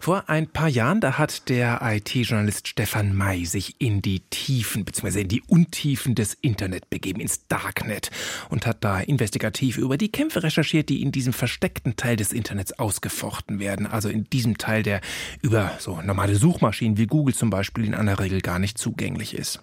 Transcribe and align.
Vor 0.00 0.28
ein 0.28 0.46
paar 0.46 0.68
Jahren, 0.68 1.00
da 1.00 1.18
hat 1.18 1.48
der 1.48 1.80
IT-Journalist 1.82 2.68
Stefan 2.68 3.14
May 3.14 3.44
sich 3.44 3.80
in 3.80 4.02
die 4.02 4.20
Tiefen 4.20 4.84
bzw. 4.84 5.22
in 5.22 5.28
die 5.28 5.42
Untiefen 5.42 6.14
des 6.14 6.34
Internet 6.34 6.90
begeben, 6.90 7.20
ins 7.20 7.46
Darknet 7.48 8.10
und 8.48 8.66
hat 8.66 8.84
da 8.84 9.00
investigativ 9.00 9.78
über 9.78 9.96
die 9.96 10.10
Kämpfe 10.10 10.42
recherchiert, 10.42 10.88
die 10.88 11.02
in 11.02 11.12
diesem 11.12 11.32
versteckten 11.32 11.96
Teil 11.96 12.16
des 12.16 12.32
Internets 12.32 12.78
ausgefochten 12.78 13.58
werden, 13.58 13.86
also 13.86 14.08
in 14.08 14.24
diesem 14.30 14.58
Teil, 14.58 14.82
der 14.82 15.00
über 15.42 15.72
so 15.78 16.00
normale 16.02 16.36
Suchmaschinen 16.36 16.96
wie 16.96 17.06
Google 17.06 17.34
zum 17.34 17.50
Beispiel 17.50 17.84
in 17.84 17.94
aller 17.94 18.18
Regel 18.18 18.40
gar 18.40 18.58
nicht 18.58 18.78
zugänglich 18.78 19.34
ist. 19.34 19.60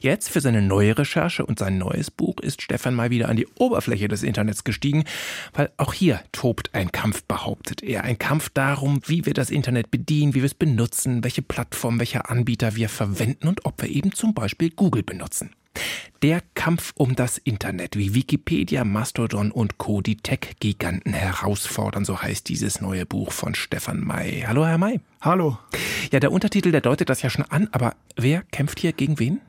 Jetzt 0.00 0.30
für 0.30 0.40
seine 0.40 0.62
neue 0.62 0.96
Recherche 0.98 1.44
und 1.44 1.58
sein 1.58 1.78
neues 1.78 2.10
Buch 2.10 2.40
ist 2.40 2.62
Stefan 2.62 2.94
mal 2.94 3.10
wieder 3.10 3.28
an 3.28 3.36
die 3.36 3.46
Oberfläche 3.58 4.08
des 4.08 4.22
Internets 4.22 4.64
gestiegen, 4.64 5.04
weil 5.52 5.70
auch 5.76 5.92
hier 5.92 6.20
tobt 6.32 6.74
ein 6.74 6.92
Kampf, 6.92 7.22
behauptet 7.24 7.82
er. 7.82 8.04
Ein 8.04 8.18
Kampf 8.18 8.48
darum, 8.50 9.00
wie 9.06 9.26
wir 9.26 9.34
das 9.34 9.39
Internet 9.48 9.90
bedienen, 9.90 10.34
wie 10.34 10.40
wir 10.40 10.44
es 10.44 10.52
benutzen, 10.52 11.24
welche 11.24 11.40
Plattform, 11.40 11.98
welche 11.98 12.28
Anbieter 12.28 12.76
wir 12.76 12.90
verwenden 12.90 13.48
und 13.48 13.64
ob 13.64 13.80
wir 13.80 13.88
eben 13.88 14.12
zum 14.12 14.34
Beispiel 14.34 14.68
Google 14.68 15.02
benutzen. 15.02 15.52
Der 16.20 16.42
Kampf 16.54 16.92
um 16.96 17.16
das 17.16 17.38
Internet, 17.38 17.96
wie 17.96 18.14
Wikipedia, 18.14 18.84
Mastodon 18.84 19.50
und 19.50 19.78
Co. 19.78 20.02
die 20.02 20.16
Tech-Giganten 20.16 21.14
herausfordern, 21.14 22.04
so 22.04 22.20
heißt 22.20 22.46
dieses 22.50 22.82
neue 22.82 23.06
Buch 23.06 23.32
von 23.32 23.54
Stefan 23.54 24.04
May. 24.04 24.44
Hallo, 24.46 24.66
Herr 24.66 24.76
May. 24.76 25.00
Hallo. 25.22 25.58
Ja, 26.12 26.20
der 26.20 26.32
Untertitel, 26.32 26.72
der 26.72 26.82
deutet 26.82 27.08
das 27.08 27.22
ja 27.22 27.30
schon 27.30 27.46
an, 27.46 27.68
aber 27.72 27.94
wer 28.16 28.42
kämpft 28.42 28.80
hier 28.80 28.92
gegen 28.92 29.18
wen? 29.18 29.40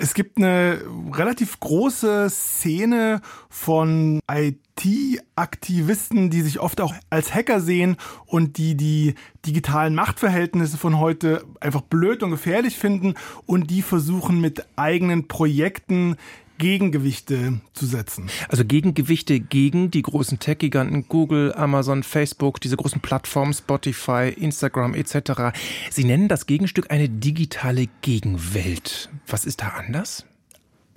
Es 0.00 0.14
gibt 0.14 0.38
eine 0.38 0.80
relativ 1.12 1.58
große 1.58 2.30
Szene 2.30 3.20
von 3.50 4.20
IT-Aktivisten, 4.30 6.30
die 6.30 6.42
sich 6.42 6.60
oft 6.60 6.80
auch 6.80 6.94
als 7.10 7.34
Hacker 7.34 7.60
sehen 7.60 7.96
und 8.24 8.58
die 8.58 8.76
die 8.76 9.16
digitalen 9.44 9.96
Machtverhältnisse 9.96 10.78
von 10.78 11.00
heute 11.00 11.44
einfach 11.58 11.80
blöd 11.80 12.22
und 12.22 12.30
gefährlich 12.30 12.76
finden 12.76 13.14
und 13.44 13.72
die 13.72 13.82
versuchen 13.82 14.40
mit 14.40 14.64
eigenen 14.76 15.26
Projekten 15.26 16.16
Gegengewichte 16.58 17.60
zu 17.72 17.86
setzen. 17.86 18.28
Also 18.48 18.64
Gegengewichte 18.64 19.40
gegen 19.40 19.90
die 19.90 20.02
großen 20.02 20.38
Tech-Giganten 20.38 21.08
Google, 21.08 21.54
Amazon, 21.54 22.02
Facebook, 22.02 22.60
diese 22.60 22.76
großen 22.76 23.00
Plattformen 23.00 23.54
Spotify, 23.54 24.34
Instagram 24.36 24.94
etc. 24.94 25.56
Sie 25.90 26.04
nennen 26.04 26.28
das 26.28 26.46
Gegenstück 26.46 26.90
eine 26.90 27.08
digitale 27.08 27.86
Gegenwelt. 28.02 29.08
Was 29.26 29.44
ist 29.44 29.62
da 29.62 29.68
anders? 29.68 30.24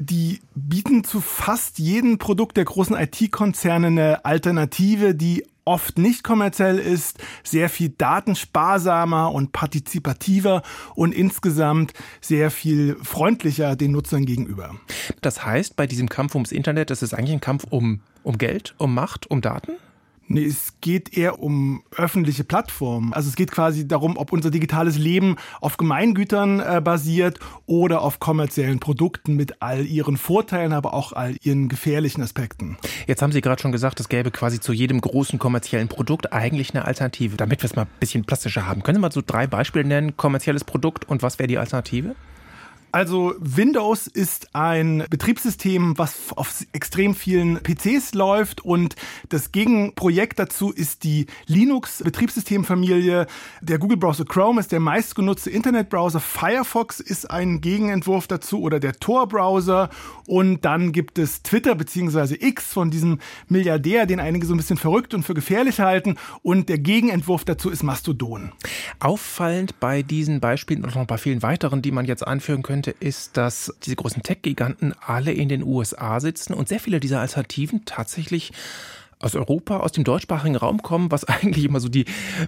die 0.01 0.39
bieten 0.55 1.03
zu 1.03 1.21
fast 1.21 1.77
jedem 1.77 2.17
Produkt 2.17 2.57
der 2.57 2.65
großen 2.65 2.95
IT-Konzerne 2.95 3.87
eine 3.87 4.25
Alternative, 4.25 5.13
die 5.13 5.45
oft 5.65 5.97
nicht 5.97 6.23
kommerziell 6.23 6.79
ist, 6.79 7.19
sehr 7.43 7.69
viel 7.69 7.89
datensparsamer 7.89 9.31
und 9.31 9.51
partizipativer 9.51 10.61
und 10.95 11.13
insgesamt 11.13 11.93
sehr 12.19 12.51
viel 12.51 12.97
freundlicher 13.03 13.75
den 13.75 13.91
Nutzern 13.91 14.25
gegenüber. 14.25 14.75
Das 15.21 15.45
heißt, 15.45 15.75
bei 15.75 15.87
diesem 15.87 16.09
Kampf 16.09 16.35
ums 16.35 16.51
Internet, 16.51 16.89
das 16.89 17.01
ist 17.01 17.13
eigentlich 17.13 17.33
ein 17.33 17.41
Kampf 17.41 17.65
um, 17.69 18.01
um 18.23 18.37
Geld, 18.37 18.75
um 18.77 18.93
Macht, 18.93 19.29
um 19.29 19.41
Daten? 19.41 19.73
Nee, 20.33 20.45
es 20.45 20.73
geht 20.81 21.17
eher 21.17 21.39
um 21.39 21.83
öffentliche 21.95 22.43
Plattformen. 22.43 23.13
Also 23.13 23.29
es 23.29 23.35
geht 23.35 23.51
quasi 23.51 23.87
darum, 23.87 24.17
ob 24.17 24.31
unser 24.31 24.49
digitales 24.49 24.97
Leben 24.97 25.35
auf 25.59 25.77
Gemeingütern 25.77 26.59
äh, 26.59 26.81
basiert 26.83 27.39
oder 27.65 28.01
auf 28.01 28.19
kommerziellen 28.19 28.79
Produkten 28.79 29.35
mit 29.35 29.61
all 29.61 29.85
ihren 29.85 30.17
Vorteilen, 30.17 30.73
aber 30.73 30.93
auch 30.93 31.13
all 31.13 31.35
ihren 31.43 31.69
gefährlichen 31.69 32.21
Aspekten. 32.21 32.77
Jetzt 33.07 33.21
haben 33.21 33.31
Sie 33.31 33.41
gerade 33.41 33.61
schon 33.61 33.71
gesagt, 33.71 33.99
es 33.99 34.09
gäbe 34.09 34.31
quasi 34.31 34.59
zu 34.59 34.73
jedem 34.73 35.01
großen 35.01 35.37
kommerziellen 35.39 35.87
Produkt 35.87 36.31
eigentlich 36.31 36.73
eine 36.73 36.85
Alternative. 36.85 37.35
Damit 37.35 37.61
wir 37.61 37.65
es 37.65 37.75
mal 37.75 37.83
ein 37.83 37.99
bisschen 37.99 38.23
plastischer 38.23 38.65
haben, 38.65 38.83
können 38.83 38.95
Sie 38.95 39.01
mal 39.01 39.11
so 39.11 39.21
drei 39.25 39.47
Beispiele 39.47 39.85
nennen, 39.85 40.15
kommerzielles 40.17 40.63
Produkt 40.63 41.09
und 41.09 41.23
was 41.23 41.39
wäre 41.39 41.47
die 41.47 41.57
Alternative? 41.57 42.15
Also 42.91 43.35
Windows 43.39 44.07
ist 44.07 44.53
ein 44.53 45.05
Betriebssystem, 45.09 45.97
was 45.97 46.33
auf 46.35 46.65
extrem 46.73 47.15
vielen 47.15 47.59
PCs 47.61 48.13
läuft 48.13 48.65
und 48.65 48.95
das 49.29 49.51
Gegenprojekt 49.51 50.39
dazu 50.39 50.71
ist 50.71 51.03
die 51.03 51.27
Linux-Betriebssystemfamilie. 51.47 53.27
Der 53.61 53.77
Google 53.77 53.97
Browser 53.97 54.25
Chrome 54.25 54.59
ist 54.59 54.71
der 54.71 54.79
meistgenutzte 54.79 55.49
Internetbrowser. 55.49 56.19
Firefox 56.19 56.99
ist 56.99 57.29
ein 57.29 57.61
Gegenentwurf 57.61 58.27
dazu 58.27 58.61
oder 58.61 58.79
der 58.79 58.93
Tor-Browser. 58.93 59.89
Und 60.27 60.65
dann 60.65 60.91
gibt 60.91 61.17
es 61.17 61.43
Twitter 61.43 61.75
bzw. 61.75 62.35
X 62.39 62.73
von 62.73 62.91
diesem 62.91 63.19
Milliardär, 63.47 64.05
den 64.05 64.19
einige 64.19 64.45
so 64.45 64.53
ein 64.53 64.57
bisschen 64.57 64.77
verrückt 64.77 65.13
und 65.13 65.23
für 65.23 65.33
gefährlich 65.33 65.79
halten. 65.79 66.15
Und 66.41 66.67
der 66.69 66.77
Gegenentwurf 66.77 67.45
dazu 67.45 67.69
ist 67.69 67.83
Mastodon. 67.83 68.51
Auffallend 68.99 69.79
bei 69.79 70.03
diesen 70.03 70.39
Beispielen 70.39 70.83
und 70.83 70.95
noch 70.95 71.05
bei 71.05 71.17
vielen 71.17 71.41
weiteren, 71.41 71.81
die 71.81 71.91
man 71.91 72.05
jetzt 72.05 72.25
anführen 72.25 72.63
könnte, 72.63 72.80
könnte, 72.81 72.95
ist, 72.99 73.37
dass 73.37 73.73
diese 73.83 73.95
großen 73.95 74.23
Tech-Giganten 74.23 74.93
alle 75.05 75.31
in 75.31 75.49
den 75.49 75.63
USA 75.63 76.19
sitzen 76.19 76.53
und 76.53 76.67
sehr 76.67 76.79
viele 76.79 76.99
dieser 76.99 77.19
Alternativen 77.19 77.85
tatsächlich 77.85 78.51
aus 79.19 79.35
Europa, 79.35 79.77
aus 79.77 79.91
dem 79.91 80.03
deutschsprachigen 80.03 80.55
Raum 80.55 80.81
kommen, 80.81 81.11
was 81.11 81.23
eigentlich 81.25 81.65
immer 81.65 81.79
so 81.79 81.89
die 81.89 82.05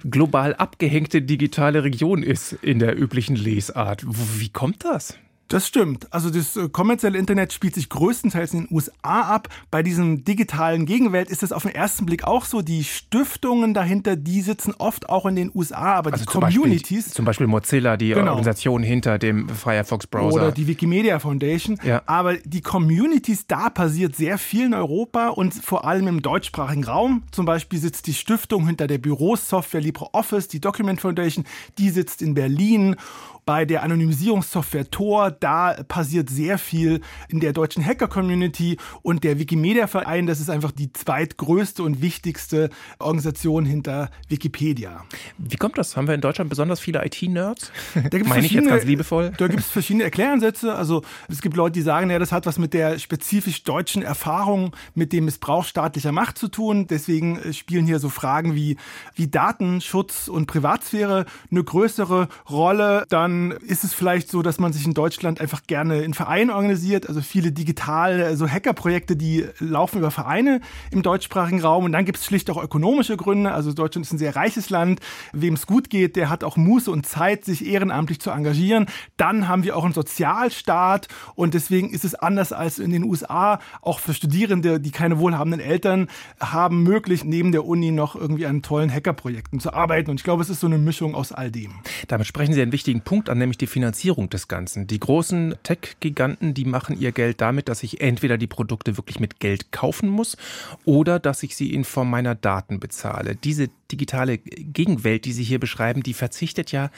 global 0.10 0.56
abgehängte 0.56 1.22
digitale 1.22 1.84
Region 1.84 2.24
ist 2.24 2.54
in 2.54 2.80
der 2.80 3.00
üblichen 3.00 3.36
Lesart. 3.36 4.04
Wie 4.08 4.50
kommt 4.50 4.84
das? 4.84 5.18
Das 5.54 5.68
stimmt. 5.68 6.12
Also 6.12 6.32
das 6.32 6.58
äh, 6.58 6.68
kommerzielle 6.68 7.20
Internet 7.20 7.54
spielt 7.54 7.76
sich 7.76 7.88
größtenteils 7.88 8.56
in 8.56 8.62
den 8.66 8.76
USA 8.76 9.22
ab. 9.22 9.50
Bei 9.70 9.84
diesem 9.84 10.26
digitalen 10.26 10.88
Gegenwelt 10.88 11.30
ist 11.30 11.44
es 11.44 11.52
auf 11.52 11.62
den 11.62 11.76
ersten 11.76 12.08
Blick 12.08 12.24
auch 12.24 12.46
so. 12.46 12.64
Die 12.64 12.84
Stiftungen 12.84 13.76
dahinter, 13.76 14.16
die 14.16 14.42
sitzen 14.42 14.74
oft 14.80 15.10
auch 15.10 15.28
in 15.28 15.36
den 15.36 15.52
USA, 15.54 15.94
aber 15.94 16.12
also 16.12 16.26
die 16.26 16.32
zum 16.32 16.42
Communities. 16.42 17.04
Beispiel, 17.04 17.14
zum 17.14 17.26
Beispiel 17.26 17.46
Mozilla, 17.46 17.98
die 17.98 18.10
genau. 18.10 18.32
Organisation 18.32 18.82
hinter 18.82 19.20
dem 19.20 19.48
Firefox-Browser. 19.48 20.34
Oder 20.34 20.52
die 20.52 20.66
Wikimedia 20.66 21.20
Foundation. 21.20 21.78
Ja. 21.84 22.02
Aber 22.08 22.34
die 22.34 22.62
Communities, 22.62 23.46
da 23.46 23.70
passiert 23.70 24.16
sehr 24.16 24.40
viel 24.40 24.66
in 24.66 24.74
Europa 24.74 25.28
und 25.28 25.54
vor 25.54 25.86
allem 25.86 26.08
im 26.08 26.24
deutschsprachigen 26.24 26.84
Raum. 26.84 27.22
Zum 27.30 27.46
Beispiel 27.46 27.78
sitzt 27.78 28.08
die 28.08 28.16
Stiftung 28.16 28.66
hinter 28.66 28.88
der 28.88 28.98
Bürosoftware 28.98 29.82
LibreOffice, 29.82 30.48
die 30.48 30.60
Document 30.60 31.00
Foundation, 31.00 31.46
die 31.78 31.92
sitzt 31.92 32.24
in 32.24 32.34
Berlin 32.34 32.96
bei 33.46 33.66
der 33.66 33.84
Anonymisierungssoftware 33.84 34.90
Tor, 34.90 35.32
da 35.32 35.84
passiert 35.88 36.30
sehr 36.30 36.58
viel 36.58 37.02
in 37.28 37.40
der 37.40 37.54
deutschen 37.54 37.86
Hacker-Community 37.86 38.78
und 39.02 39.24
der 39.24 39.40
Wikimedia-Verein, 39.40 40.28
das 40.28 40.40
ist 40.40 40.50
einfach 40.50 40.72
die 40.72 40.94
zweitgrößte 40.94 41.84
und 41.84 42.02
wichtigste 42.02 42.70
Organisation 43.00 43.66
hinter 43.66 44.10
Wikipedia. 44.30 45.04
Wie 45.38 45.58
kommt 45.58 45.78
das? 45.78 45.98
Haben 45.98 46.08
wir 46.08 46.16
in 46.16 46.22
Deutschland 46.22 46.50
besonders 46.50 46.80
viele 46.80 47.04
IT-Nerds? 47.06 47.72
Meine 48.26 48.46
ich 48.46 48.52
jetzt 48.52 48.68
ganz 48.68 48.86
liebevoll? 48.86 49.34
Da 49.38 49.48
gibt 49.48 49.62
es 49.62 49.70
verschiedene 49.70 50.04
Erkläransätze. 50.06 50.76
Also 50.76 51.04
es 51.28 51.42
gibt 51.42 51.56
Leute, 51.56 51.74
die 51.74 51.82
sagen, 51.82 52.10
ja, 52.10 52.20
das 52.20 52.32
hat 52.32 52.46
was 52.46 52.58
mit 52.58 52.74
der 52.74 53.00
spezifisch 53.00 53.64
deutschen 53.64 54.04
Erfahrung 54.04 54.76
mit 54.96 55.14
dem 55.14 55.26
Missbrauch 55.26 55.66
staatlicher 55.66 56.12
Macht 56.12 56.38
zu 56.38 56.48
tun. 56.48 56.88
Deswegen 56.88 57.38
äh, 57.40 57.54
spielen 57.54 57.86
hier 57.86 58.00
so 58.00 58.10
Fragen 58.10 58.56
wie, 58.56 58.78
wie 59.16 59.28
Datenschutz 59.28 60.28
und 60.28 60.48
Privatsphäre 60.48 61.26
eine 61.52 61.64
größere 61.64 62.28
Rolle. 62.50 63.06
Dann 63.10 63.33
dann 63.34 63.52
ist 63.52 63.84
es 63.84 63.94
vielleicht 63.94 64.30
so, 64.30 64.42
dass 64.42 64.60
man 64.60 64.74
sich 64.74 64.86
in 64.86 64.94
Deutschland 64.94 65.42
einfach 65.42 65.64
gerne 65.68 66.02
in 66.02 66.14
Vereinen 66.14 66.52
organisiert. 66.52 67.08
Also 67.08 67.22
viele 67.22 67.52
digitale, 67.52 68.26
also 68.26 68.48
Hackerprojekte, 68.48 69.16
die 69.16 69.46
laufen 69.60 70.00
über 70.00 70.12
Vereine 70.12 70.62
im 70.92 71.02
deutschsprachigen 71.02 71.62
Raum. 71.62 71.86
Und 71.86 71.92
dann 71.92 72.06
gibt 72.06 72.20
es 72.20 72.26
schlicht 72.26 72.50
auch 72.50 72.62
ökonomische 72.62 73.18
Gründe. 73.18 73.52
Also 73.52 73.74
Deutschland 73.74 74.06
ist 74.06 74.14
ein 74.14 74.18
sehr 74.18 74.36
reiches 74.36 74.70
Land. 74.70 75.00
Wem 75.32 75.56
es 75.56 75.66
gut 75.66 75.90
geht, 75.90 76.16
der 76.16 76.30
hat 76.30 76.44
auch 76.44 76.58
Muße 76.58 76.92
und 76.92 77.06
Zeit, 77.06 77.46
sich 77.46 77.66
ehrenamtlich 77.66 78.20
zu 78.20 78.30
engagieren. 78.30 78.86
Dann 79.18 79.48
haben 79.48 79.64
wir 79.64 79.76
auch 79.76 79.86
einen 79.86 79.94
Sozialstaat. 79.94 81.08
Und 81.36 81.54
deswegen 81.54 81.90
ist 81.90 82.06
es 82.06 82.16
anders 82.16 82.54
als 82.54 82.80
in 82.80 82.92
den 82.92 83.04
USA. 83.04 83.60
Auch 83.82 84.00
für 84.00 84.14
Studierende, 84.14 84.80
die 84.80 84.92
keine 84.92 85.20
wohlhabenden 85.20 85.60
Eltern 85.60 86.08
haben, 86.40 86.84
möglich, 86.84 87.24
neben 87.24 87.52
der 87.52 87.66
Uni 87.66 87.92
noch 87.92 88.16
irgendwie 88.16 88.46
an 88.46 88.62
tollen 88.62 88.94
Hackerprojekten 88.94 89.60
zu 89.60 89.74
arbeiten. 89.74 90.12
Und 90.12 90.20
ich 90.20 90.24
glaube, 90.24 90.44
es 90.44 90.50
ist 90.50 90.60
so 90.60 90.68
eine 90.68 90.78
Mischung 90.78 91.16
aus 91.16 91.32
all 91.32 91.52
dem. 91.52 91.74
Damit 92.08 92.28
sprechen 92.28 92.54
Sie 92.54 92.62
einen 92.62 92.72
wichtigen 92.72 93.02
Punkt 93.02 93.23
Punkt 93.24 93.30
an, 93.30 93.38
nämlich 93.38 93.58
die 93.58 93.68
Finanzierung 93.68 94.30
des 94.30 94.50
Ganzen. 94.50 94.86
Die 94.86 95.00
großen 95.00 95.56
Tech-Giganten, 95.64 96.54
die 96.54 96.66
machen 96.66 97.00
ihr 97.00 97.14
Geld 97.14 97.40
damit, 97.40 97.70
dass 97.70 97.82
ich 97.82 98.02
entweder 98.02 98.38
die 98.38 98.48
Produkte 98.48 98.98
wirklich 98.98 99.22
mit 99.22 99.40
Geld 99.40 99.72
kaufen 99.72 100.10
muss 100.10 100.36
oder 100.84 101.20
dass 101.20 101.42
ich 101.42 101.56
sie 101.56 101.74
in 101.74 101.86
Form 101.86 102.10
meiner 102.10 102.36
Daten 102.36 102.82
bezahle. 102.82 103.38
Diese 103.38 103.70
digitale 103.90 104.40
Gegenwelt, 104.40 105.24
die 105.24 105.32
Sie 105.32 105.44
hier 105.44 105.60
beschreiben, 105.60 106.04
die 106.04 106.14
verzichtet 106.14 106.74
ja 106.74 106.92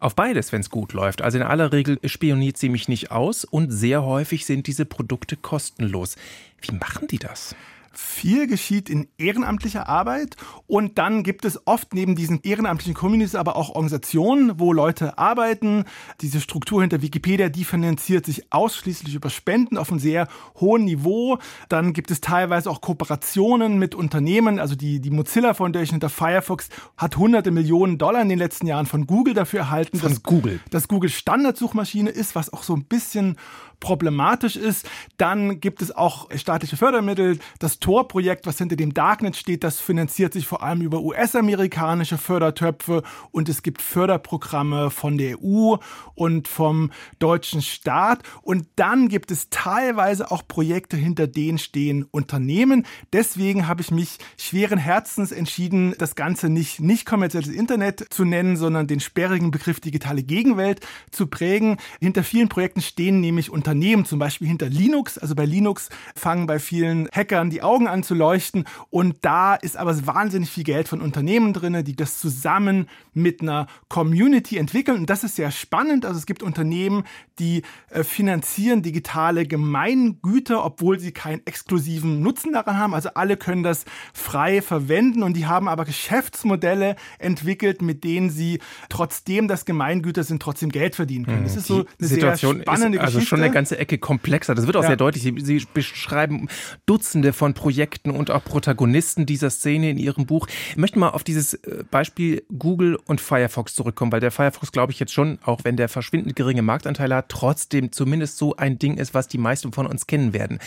auf 0.00 0.16
beides, 0.16 0.50
wenn 0.50 0.60
es 0.60 0.70
gut 0.70 0.92
läuft. 0.92 1.22
Also 1.22 1.38
in 1.38 1.44
aller 1.44 1.72
Regel 1.72 2.00
spioniert 2.04 2.56
sie 2.56 2.68
mich 2.68 2.88
nicht 2.88 3.12
aus 3.12 3.44
und 3.44 3.70
sehr 3.70 4.02
häufig 4.02 4.46
sind 4.46 4.66
diese 4.66 4.86
Produkte 4.86 5.36
kostenlos. 5.36 6.16
Wie 6.62 6.74
machen 6.74 7.06
die 7.06 7.18
das? 7.20 7.54
Viel 7.92 8.46
geschieht 8.46 8.88
in 8.88 9.08
ehrenamtlicher 9.18 9.88
Arbeit 9.88 10.36
und 10.66 10.98
dann 10.98 11.22
gibt 11.22 11.44
es 11.44 11.66
oft 11.66 11.94
neben 11.94 12.14
diesen 12.14 12.40
ehrenamtlichen 12.42 12.94
Communities 12.94 13.34
aber 13.34 13.56
auch 13.56 13.70
Organisationen, 13.70 14.60
wo 14.60 14.72
Leute 14.72 15.18
arbeiten. 15.18 15.84
Diese 16.20 16.40
Struktur 16.40 16.80
hinter 16.82 17.02
Wikipedia, 17.02 17.48
die 17.48 17.64
finanziert 17.64 18.26
sich 18.26 18.52
ausschließlich 18.52 19.14
über 19.14 19.30
Spenden 19.30 19.76
auf 19.76 19.90
einem 19.90 19.98
sehr 19.98 20.28
hohen 20.60 20.84
Niveau. 20.84 21.38
Dann 21.68 21.92
gibt 21.92 22.10
es 22.10 22.20
teilweise 22.20 22.70
auch 22.70 22.80
Kooperationen 22.80 23.78
mit 23.78 23.94
Unternehmen, 23.94 24.58
also 24.58 24.76
die, 24.76 25.00
die 25.00 25.10
Mozilla 25.10 25.54
Foundation 25.54 25.94
hinter 25.94 26.08
Firefox 26.08 26.68
hat 26.96 27.16
hunderte 27.16 27.50
Millionen 27.50 27.98
Dollar 27.98 28.22
in 28.22 28.28
den 28.28 28.38
letzten 28.38 28.66
Jahren 28.66 28.86
von 28.86 29.06
Google 29.06 29.34
dafür 29.34 29.60
erhalten. 29.60 29.98
Von 29.98 30.10
dass, 30.10 30.22
Google. 30.22 30.60
Dass 30.70 30.88
Google 30.88 31.10
Standardsuchmaschine 31.10 32.10
ist, 32.10 32.34
was 32.34 32.52
auch 32.52 32.62
so 32.62 32.74
ein 32.74 32.84
bisschen 32.84 33.36
problematisch 33.80 34.56
ist. 34.56 34.88
Dann 35.16 35.60
gibt 35.60 35.82
es 35.82 35.90
auch 35.90 36.28
staatliche 36.36 36.76
Fördermittel. 36.76 37.38
Das 37.58 37.80
Tor-Projekt, 37.80 38.46
was 38.46 38.58
hinter 38.58 38.76
dem 38.76 38.94
Darknet 38.94 39.36
steht, 39.36 39.64
das 39.64 39.80
finanziert 39.80 40.34
sich 40.34 40.46
vor 40.46 40.62
allem 40.62 40.82
über 40.82 41.00
US-amerikanische 41.00 42.18
Fördertöpfe 42.18 43.02
und 43.32 43.48
es 43.48 43.62
gibt 43.62 43.82
Förderprogramme 43.82 44.90
von 44.90 45.16
der 45.16 45.42
EU 45.42 45.76
und 46.14 46.46
vom 46.46 46.90
deutschen 47.18 47.62
Staat. 47.62 48.22
Und 48.42 48.66
dann 48.76 49.08
gibt 49.08 49.30
es 49.30 49.48
teilweise 49.48 50.30
auch 50.30 50.46
Projekte, 50.46 50.96
hinter 50.96 51.26
denen 51.26 51.58
stehen 51.58 52.04
Unternehmen. 52.10 52.86
Deswegen 53.12 53.66
habe 53.66 53.80
ich 53.80 53.90
mich 53.90 54.18
schweren 54.36 54.78
Herzens 54.78 55.32
entschieden, 55.32 55.94
das 55.98 56.14
Ganze 56.14 56.48
nicht 56.48 56.80
nicht 56.80 57.06
kommerzielles 57.06 57.48
Internet 57.48 58.04
zu 58.10 58.24
nennen, 58.24 58.56
sondern 58.56 58.86
den 58.86 59.00
sperrigen 59.00 59.50
Begriff 59.50 59.80
digitale 59.80 60.22
Gegenwelt 60.22 60.80
zu 61.10 61.26
prägen. 61.26 61.78
Hinter 62.00 62.22
vielen 62.22 62.48
Projekten 62.48 62.82
stehen 62.82 63.20
nämlich 63.20 63.50
Unternehmen 63.50 63.69
Unternehmen, 63.70 64.04
zum 64.04 64.18
Beispiel 64.18 64.48
hinter 64.48 64.68
Linux. 64.68 65.16
Also 65.16 65.36
bei 65.36 65.44
Linux 65.44 65.90
fangen 66.16 66.48
bei 66.48 66.58
vielen 66.58 67.08
Hackern 67.12 67.50
die 67.50 67.62
Augen 67.62 67.86
an 67.86 68.02
zu 68.02 68.14
leuchten. 68.14 68.64
Und 68.90 69.18
da 69.20 69.54
ist 69.54 69.76
aber 69.76 70.06
wahnsinnig 70.06 70.50
viel 70.50 70.64
Geld 70.64 70.88
von 70.88 71.00
Unternehmen 71.00 71.52
drin, 71.52 71.84
die 71.84 71.94
das 71.94 72.18
zusammen 72.18 72.88
mit 73.14 73.42
einer 73.42 73.68
Community 73.88 74.56
entwickeln. 74.56 74.98
Und 74.98 75.10
das 75.10 75.22
ist 75.22 75.36
sehr 75.36 75.52
spannend. 75.52 76.04
Also 76.04 76.18
es 76.18 76.26
gibt 76.26 76.42
Unternehmen, 76.42 77.04
die 77.38 77.62
äh, 77.90 78.02
finanzieren 78.02 78.82
digitale 78.82 79.46
Gemeingüter, 79.46 80.64
obwohl 80.64 80.98
sie 80.98 81.12
keinen 81.12 81.42
exklusiven 81.46 82.22
Nutzen 82.22 82.52
daran 82.52 82.76
haben. 82.76 82.94
Also 82.94 83.10
alle 83.14 83.36
können 83.36 83.62
das 83.62 83.84
frei 84.12 84.62
verwenden 84.62 85.22
und 85.22 85.36
die 85.36 85.46
haben 85.46 85.68
aber 85.68 85.84
Geschäftsmodelle 85.84 86.96
entwickelt, 87.20 87.82
mit 87.82 88.02
denen 88.02 88.30
sie 88.30 88.58
trotzdem 88.88 89.46
das 89.46 89.64
Gemeingüter 89.64 90.24
sind, 90.24 90.42
trotzdem 90.42 90.70
Geld 90.70 90.96
verdienen 90.96 91.24
können. 91.24 91.44
Das 91.44 91.54
ist 91.54 91.68
so 91.68 91.84
eine 91.98 92.08
Situation 92.08 92.56
sehr 92.56 92.62
spannende 92.62 92.98
ist 92.98 93.04
also 93.04 93.18
Geschichte. 93.18 93.36
schon 93.36 93.42
eine 93.44 93.59
ganze 93.60 93.78
Ecke 93.78 93.98
komplexer. 93.98 94.54
Das 94.54 94.66
wird 94.66 94.76
auch 94.76 94.82
Ja. 94.82 94.88
sehr 94.88 94.96
deutlich. 94.96 95.22
Sie, 95.22 95.34
Sie 95.38 95.66
beschreiben 95.74 96.48
Dutzende 96.86 97.32
von 97.34 97.52
Projekten 97.52 98.10
und 98.10 98.30
auch 98.30 98.42
Protagonisten 98.42 99.26
dieser 99.26 99.50
Szene 99.50 99.90
in 99.90 99.98
Ihrem 99.98 100.24
Buch. 100.24 100.46
Ich 100.70 100.76
möchte 100.78 100.98
mal 100.98 101.10
auf 101.10 101.24
dieses 101.24 101.54
äh, 101.54 101.84
Beispiel 101.90 102.42
Google 102.58 102.96
und 103.04 103.20
Firefox 103.20 103.74
zurückkommen, 103.74 104.12
weil 104.12 104.20
der 104.20 104.30
Firefox, 104.30 104.72
glaube 104.72 104.92
ich, 104.92 104.98
jetzt 104.98 105.12
schon, 105.12 105.38
auch 105.44 105.60
wenn 105.64 105.76
der 105.76 105.88
verschwindend 105.90 106.36
geringe 106.36 106.62
Marktanteile 106.62 107.16
hat, 107.16 107.28
trotzdem 107.28 107.92
zumindest 107.92 108.38
so 108.38 108.56
ein 108.56 108.78
Ding 108.78 108.96
ist, 108.96 109.12
was 109.12 109.28
die 109.28 109.38
meisten 109.38 109.72
von 109.72 109.86
uns 109.86 110.06
kennen 110.06 110.32
werden. 110.32 110.58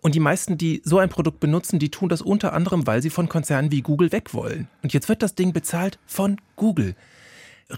Und 0.00 0.14
die 0.16 0.20
meisten, 0.20 0.58
die 0.58 0.82
so 0.84 0.98
ein 0.98 1.08
Produkt 1.08 1.38
benutzen, 1.38 1.78
die 1.78 1.90
tun 1.90 2.08
das 2.08 2.22
unter 2.22 2.52
anderem, 2.54 2.86
weil 2.88 3.02
sie 3.02 3.10
von 3.10 3.28
Konzernen 3.28 3.70
wie 3.70 3.82
Google 3.82 4.10
weg 4.10 4.34
wollen. 4.34 4.66
Und 4.82 4.92
jetzt 4.92 5.08
wird 5.08 5.22
das 5.22 5.34
Ding 5.36 5.52
bezahlt 5.52 5.98
von 6.06 6.38
Google. 6.56 6.96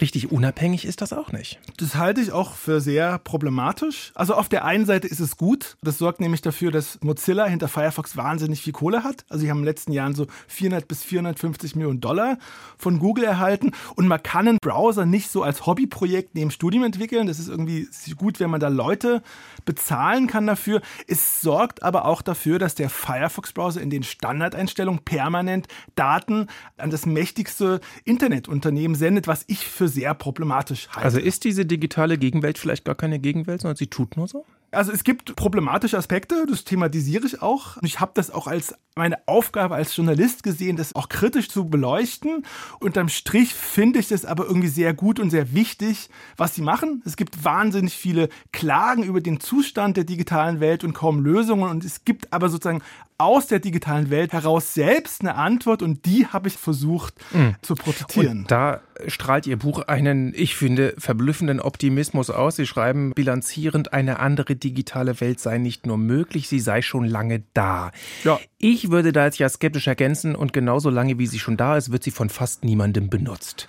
Richtig 0.00 0.32
unabhängig 0.32 0.84
ist 0.84 1.02
das 1.02 1.12
auch 1.12 1.30
nicht. 1.30 1.60
Das 1.76 1.94
halte 1.94 2.20
ich 2.20 2.32
auch 2.32 2.54
für 2.54 2.80
sehr 2.80 3.18
problematisch. 3.18 4.10
Also 4.16 4.34
auf 4.34 4.48
der 4.48 4.64
einen 4.64 4.86
Seite 4.86 5.06
ist 5.06 5.20
es 5.20 5.36
gut. 5.36 5.76
Das 5.82 5.98
sorgt 5.98 6.20
nämlich 6.20 6.42
dafür, 6.42 6.72
dass 6.72 6.98
Mozilla 7.02 7.46
hinter 7.46 7.68
Firefox 7.68 8.16
wahnsinnig 8.16 8.60
viel 8.60 8.72
Kohle 8.72 9.04
hat. 9.04 9.24
Also 9.28 9.42
sie 9.42 9.50
haben 9.50 9.58
in 9.58 9.62
den 9.62 9.68
letzten 9.68 9.92
Jahren 9.92 10.14
so 10.14 10.26
400 10.48 10.88
bis 10.88 11.04
450 11.04 11.76
Millionen 11.76 12.00
Dollar 12.00 12.38
von 12.76 12.98
Google 12.98 13.24
erhalten. 13.24 13.70
Und 13.94 14.08
man 14.08 14.22
kann 14.22 14.48
einen 14.48 14.58
Browser 14.60 15.06
nicht 15.06 15.30
so 15.30 15.44
als 15.44 15.64
Hobbyprojekt 15.64 16.34
neben 16.34 16.50
Studium 16.50 16.82
entwickeln. 16.82 17.28
Das 17.28 17.38
ist 17.38 17.48
irgendwie 17.48 17.88
gut, 18.16 18.40
wenn 18.40 18.50
man 18.50 18.60
da 18.60 18.68
Leute 18.68 19.22
bezahlen 19.64 20.26
kann 20.26 20.46
dafür. 20.46 20.82
Es 21.06 21.40
sorgt 21.40 21.84
aber 21.84 22.06
auch 22.06 22.22
dafür, 22.22 22.58
dass 22.58 22.74
der 22.74 22.90
Firefox-Browser 22.90 23.80
in 23.80 23.90
den 23.90 24.02
Standardeinstellungen 24.02 25.04
permanent 25.04 25.68
Daten 25.94 26.48
an 26.76 26.90
das 26.90 27.06
mächtigste 27.06 27.80
Internetunternehmen 28.04 28.96
sendet, 28.96 29.28
was 29.28 29.44
ich 29.46 29.66
für 29.66 29.83
sehr 29.88 30.14
problematisch 30.14 30.88
halte. 30.88 31.04
Also 31.04 31.18
ist 31.18 31.44
diese 31.44 31.66
digitale 31.66 32.18
Gegenwelt 32.18 32.58
vielleicht 32.58 32.84
gar 32.84 32.94
keine 32.94 33.18
Gegenwelt, 33.18 33.62
sondern 33.62 33.76
sie 33.76 33.88
tut 33.88 34.16
nur 34.16 34.28
so? 34.28 34.44
Also 34.74 34.92
es 34.92 35.04
gibt 35.04 35.36
problematische 35.36 35.96
Aspekte, 35.96 36.46
das 36.48 36.64
thematisiere 36.64 37.26
ich 37.26 37.42
auch. 37.42 37.76
Und 37.76 37.84
ich 37.84 38.00
habe 38.00 38.12
das 38.14 38.30
auch 38.30 38.46
als 38.46 38.74
meine 38.96 39.26
Aufgabe 39.26 39.74
als 39.74 39.96
Journalist 39.96 40.42
gesehen, 40.42 40.76
das 40.76 40.94
auch 40.94 41.08
kritisch 41.08 41.48
zu 41.48 41.66
beleuchten. 41.66 42.44
Unterm 42.80 43.08
Strich 43.08 43.52
finde 43.54 43.98
ich 43.98 44.10
es 44.10 44.24
aber 44.24 44.46
irgendwie 44.46 44.68
sehr 44.68 44.94
gut 44.94 45.18
und 45.18 45.30
sehr 45.30 45.52
wichtig, 45.52 46.10
was 46.36 46.54
sie 46.54 46.62
machen. 46.62 47.02
Es 47.04 47.16
gibt 47.16 47.44
wahnsinnig 47.44 47.94
viele 47.94 48.28
Klagen 48.52 49.02
über 49.02 49.20
den 49.20 49.40
Zustand 49.40 49.96
der 49.96 50.04
digitalen 50.04 50.60
Welt 50.60 50.84
und 50.84 50.92
kaum 50.92 51.20
Lösungen. 51.20 51.68
Und 51.68 51.84
es 51.84 52.04
gibt 52.04 52.32
aber 52.32 52.48
sozusagen 52.48 52.82
aus 53.16 53.46
der 53.46 53.60
digitalen 53.60 54.10
Welt 54.10 54.32
heraus 54.32 54.74
selbst 54.74 55.20
eine 55.20 55.36
Antwort 55.36 55.82
und 55.82 56.04
die 56.04 56.26
habe 56.26 56.48
ich 56.48 56.54
versucht 56.54 57.14
zu 57.62 57.74
protestieren. 57.74 58.40
Und 58.40 58.50
da 58.50 58.80
strahlt 59.06 59.46
Ihr 59.46 59.56
Buch 59.56 59.80
einen, 59.86 60.32
ich 60.34 60.56
finde, 60.56 60.94
verblüffenden 60.98 61.60
Optimismus 61.60 62.30
aus. 62.30 62.56
Sie 62.56 62.66
schreiben 62.66 63.12
bilanzierend, 63.14 63.92
eine 63.92 64.18
andere 64.18 64.56
digitale 64.56 65.20
Welt 65.20 65.38
sei 65.38 65.58
nicht 65.58 65.86
nur 65.86 65.96
möglich, 65.96 66.48
sie 66.48 66.60
sei 66.60 66.82
schon 66.82 67.04
lange 67.04 67.44
da. 67.54 67.92
Ja. 68.24 68.40
Ich 68.58 68.90
würde 68.90 69.12
da 69.12 69.26
jetzt 69.26 69.38
ja 69.38 69.48
skeptisch 69.48 69.86
ergänzen 69.86 70.34
und 70.34 70.52
genauso 70.52 70.90
lange 70.90 71.18
wie 71.18 71.26
sie 71.26 71.38
schon 71.38 71.56
da 71.56 71.76
ist, 71.76 71.92
wird 71.92 72.02
sie 72.02 72.10
von 72.10 72.30
fast 72.30 72.64
niemandem 72.64 73.10
benutzt. 73.10 73.68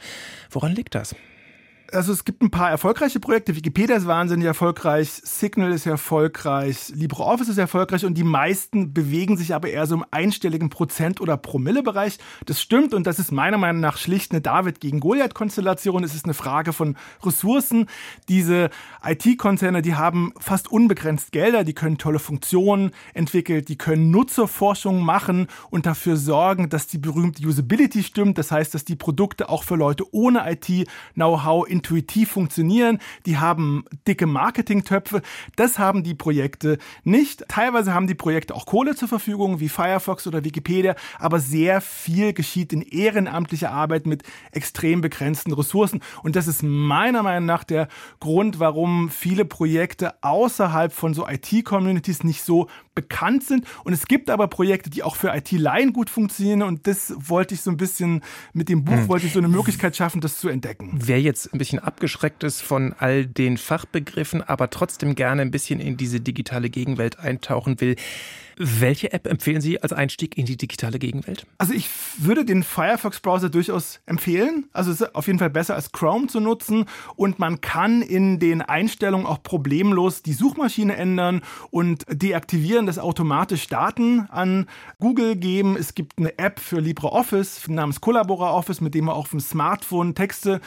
Woran 0.50 0.74
liegt 0.74 0.95
das? 0.95 1.15
Also 1.92 2.14
es 2.14 2.26
gibt 2.26 2.42
ein 2.42 2.50
paar 2.50 2.70
erfolgreiche 2.70 3.20
Projekte. 3.20 3.56
Wikipedia 3.56 3.96
ist 3.96 4.08
wahnsinnig 4.08 4.46
erfolgreich, 4.46 5.10
Signal 5.10 5.72
ist 5.72 5.86
erfolgreich, 5.86 6.90
LibreOffice 6.94 7.50
ist 7.50 7.58
erfolgreich 7.58 8.06
und 8.06 8.16
die 8.16 8.24
meisten 8.24 8.94
bewegen 8.94 9.38
sich 9.38 9.54
aber 9.54 9.70
eher 9.70 9.86
so 9.86 9.96
im 9.96 10.06
einstelligen 10.10 10.70
Prozent- 10.70 11.22
oder 11.22 11.38
Promillebereich. 11.38 12.18
Das 12.46 12.62
stimmt 12.62 12.94
und 12.94 13.06
das 13.06 13.20
ist 13.20 13.32
meiner 13.32 13.58
Meinung 13.58 13.82
nach 13.82 13.98
schlicht 13.98 14.32
eine 14.32 14.42
David 14.42 14.80
gegen 14.80 15.00
Goliath-Konstellation. 15.00 16.04
Es 16.04 16.16
ist 16.16 16.26
eine 16.26 16.34
Frage 16.34 16.74
von 16.74 16.98
Ressourcen. 17.24 17.88
Diese 18.30 18.70
IT-Konzerne, 19.04 19.81
die 19.81 19.96
haben 19.96 20.34
fast 20.40 20.72
unbegrenzt 20.72 21.31
Gelder, 21.31 21.64
die 21.64 21.74
können 21.74 21.98
tolle 21.98 22.20
Funktionen 22.20 22.92
entwickeln, 23.14 23.64
die 23.64 23.78
können 23.78 24.10
Nutzerforschung 24.12 25.02
machen 25.02 25.48
und 25.70 25.86
dafür 25.86 26.18
sorgen, 26.18 26.70
dass 26.70 26.88
die 26.88 26.98
berühmte 26.98 27.46
Usability 27.46 28.04
stimmt. 28.04 28.38
Das 28.38 28.52
heißt, 28.52 28.74
dass 28.74 28.86
die 28.86 28.96
Produkte 28.96 29.50
auch 29.50 29.64
für 29.64 29.76
Leute 29.76 30.06
ohne 30.14 30.50
IT-Know-how 30.52 31.68
intuitiv 31.75 32.31
funktionieren. 32.31 33.00
Die 33.25 33.38
haben 33.38 33.86
dicke 34.07 34.25
Marketingtöpfe. 34.25 35.22
Das 35.56 35.77
haben 35.77 36.04
die 36.04 36.16
Projekte 36.16 36.77
nicht. 37.04 37.45
Teilweise 37.48 37.94
haben 37.94 38.07
die 38.07 38.16
Projekte 38.16 38.56
auch 38.56 38.66
Kohle 38.66 38.95
zur 38.95 39.07
Verfügung, 39.07 39.60
wie 39.60 39.69
Firefox 39.69 40.25
oder 40.27 40.44
Wikipedia, 40.44 40.95
aber 41.19 41.39
sehr 41.39 41.81
viel 41.81 42.33
geschieht 42.33 42.73
in 42.73 42.81
ehrenamtlicher 42.81 43.71
Arbeit 43.71 44.07
mit 44.07 44.23
extrem 44.52 45.02
begrenzten 45.02 45.54
Ressourcen. 45.54 46.02
Und 46.23 46.35
das 46.35 46.47
ist 46.47 46.64
meiner 46.64 47.23
Meinung 47.23 47.45
nach 47.45 47.64
der 47.64 47.88
Grund, 48.19 48.59
warum 48.59 49.09
viele 49.09 49.45
Projekte 49.45 50.23
außerhalb 50.23 50.94
von 50.94 51.14
so 51.14 51.28
IT-Communities 51.28 52.23
nicht 52.23 52.44
so 52.44 52.68
bekannt 52.95 53.44
sind. 53.44 53.66
Und 53.83 53.94
es 53.94 54.07
gibt 54.07 54.30
aber 54.30 54.47
Projekte, 54.47 54.90
die 54.90 55.04
auch 55.04 55.18
für 55.18 55.35
IT-Laien 55.35 55.92
gut 55.92 56.09
funktionieren. 56.09 56.64
Und 56.64 56.88
das 56.88 57.14
wollte 57.18 57.54
ich 57.54 57.61
so 57.61 57.69
ein 57.69 57.78
bisschen 57.78 58.21
mit 58.54 58.69
dem 58.69 58.85
Buch, 58.85 59.07
wollte 59.07 59.28
ich 59.28 59.33
so 59.33 59.40
eine 59.40 59.50
Möglichkeit 59.50 59.95
schaffen, 59.95 60.21
das 60.21 60.38
zu 60.38 60.47
entdecken. 60.47 60.92
Wer 60.94 61.21
jetzt 61.21 61.54
ein 61.54 61.57
bisschen 61.57 61.65
abgeschreckt 61.74 62.44
ist 62.44 62.62
von 62.62 62.94
all 62.98 63.26
den 63.26 63.57
Fachbegriffen, 63.57 64.42
aber 64.42 64.69
trotzdem 64.69 65.16
gerne 65.16 65.42
ein 65.42 65.52
bisschen 65.52 65.80
in 65.80 65.98
diese 65.98 66.19
digitale 66.19 66.69
Gegenwelt 66.69 67.19
eintauchen 67.19 67.81
will, 67.81 67.95
welche 68.57 69.12
App 69.12 69.28
empfehlen 69.28 69.62
Sie 69.62 69.81
als 69.81 69.92
Einstieg 69.92 70.38
in 70.38 70.45
die 70.45 70.56
digitale 70.56 70.98
Gegenwelt? 70.98 71.45
Also 71.57 71.74
ich 71.74 71.90
würde 72.18 72.45
den 72.45 72.64
Firefox-Browser 72.64 73.50
durchaus 73.50 74.00
empfehlen. 74.06 74.66
Also 74.72 74.92
es 74.92 75.02
ist 75.02 75.16
auf 75.16 75.28
jeden 75.28 75.40
Fall 75.40 75.50
besser 75.50 75.76
als 75.76 75.92
Chrome 75.92 76.28
zu 76.28 76.40
nutzen 76.40 76.86
und 77.16 77.38
man 77.38 77.60
kann 77.60 78.02
in 78.02 78.40
den 78.40 78.62
Einstellungen 78.62 79.26
auch 79.26 79.44
problemlos 79.44 80.24
die 80.24 80.34
Suchmaschine 80.34 80.95
ändern 80.95 81.42
und 81.69 82.06
deaktivieren, 82.10 82.86
dass 82.86 82.98
automatisch 82.98 83.68
Daten 83.68 84.28
an 84.30 84.68
Google 85.00 85.36
geben. 85.36 85.76
Es 85.76 85.94
gibt 85.94 86.18
eine 86.18 86.38
App 86.40 86.60
für 86.60 86.80
LibreOffice 86.80 87.68
namens 87.68 88.00
CollaboraOffice, 88.00 88.80
mit 88.80 88.94
dem 88.95 89.06
man 89.06 89.16
auch 89.16 89.26
auf 89.26 89.31
dem 89.31 89.40
Smartphone 89.40 90.16
Texte 90.16 90.62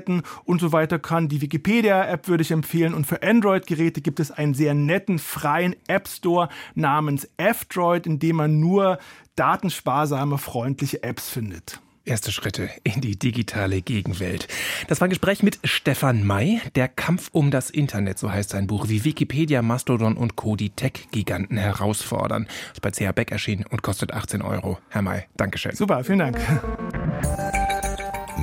bearbeiten 0.00 0.22
und 0.44 0.60
so 0.60 0.72
weiter 0.72 0.98
kann. 0.98 1.28
Die 1.28 1.40
Wikipedia-App 1.40 2.28
würde 2.28 2.42
ich 2.42 2.50
empfehlen 2.50 2.94
und 2.94 3.06
für 3.06 3.22
Android-Geräte 3.22 4.00
gibt 4.00 4.20
es 4.20 4.30
einen 4.30 4.54
sehr 4.54 4.74
netten 4.74 5.18
freien 5.18 5.76
App 5.88 6.08
Store 6.08 6.48
namens 6.74 7.28
F-Droid, 7.36 8.06
in 8.06 8.18
dem 8.18 8.36
man 8.36 8.60
nur 8.60 8.98
datensparsame, 9.36 10.38
freundliche 10.38 11.02
Apps 11.02 11.28
findet. 11.28 11.80
Erste 12.06 12.32
Schritte 12.32 12.70
in 12.82 13.02
die 13.02 13.18
digitale 13.18 13.82
Gegenwelt. 13.82 14.48
Das 14.88 15.00
war 15.00 15.06
ein 15.06 15.10
Gespräch 15.10 15.42
mit 15.42 15.60
Stefan 15.64 16.26
May. 16.26 16.60
Der 16.74 16.88
Kampf 16.88 17.28
um 17.32 17.50
das 17.50 17.68
Internet, 17.68 18.18
so 18.18 18.32
heißt 18.32 18.50
sein 18.50 18.66
Buch, 18.66 18.88
wie 18.88 19.04
Wikipedia, 19.04 19.60
Mastodon 19.60 20.16
und 20.16 20.34
Co. 20.34 20.56
die 20.56 20.70
Tech-Giganten 20.70 21.58
herausfordern. 21.58 22.48
Ist 22.72 22.80
bei 22.80 22.90
CH 22.90 23.12
Beck 23.12 23.30
erschienen 23.30 23.66
und 23.68 23.82
kostet 23.82 24.14
18 24.14 24.40
Euro. 24.40 24.78
Herr 24.88 25.02
May, 25.02 25.24
Dankeschön. 25.36 25.76
Super, 25.76 26.02
vielen 26.02 26.20
Dank. 26.20 26.38